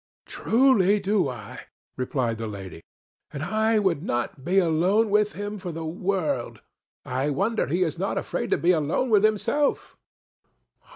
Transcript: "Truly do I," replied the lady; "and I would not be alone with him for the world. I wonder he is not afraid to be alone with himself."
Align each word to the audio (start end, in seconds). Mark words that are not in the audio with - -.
"Truly 0.25 0.99
do 0.99 1.29
I," 1.29 1.59
replied 1.95 2.39
the 2.39 2.47
lady; 2.47 2.81
"and 3.31 3.43
I 3.43 3.77
would 3.77 4.01
not 4.01 4.43
be 4.43 4.57
alone 4.57 5.11
with 5.11 5.33
him 5.33 5.59
for 5.59 5.71
the 5.71 5.85
world. 5.85 6.61
I 7.05 7.29
wonder 7.29 7.67
he 7.67 7.83
is 7.83 7.99
not 7.99 8.17
afraid 8.17 8.49
to 8.49 8.57
be 8.57 8.71
alone 8.71 9.11
with 9.11 9.23
himself." 9.23 9.95